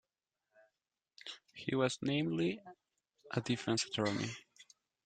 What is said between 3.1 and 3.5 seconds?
a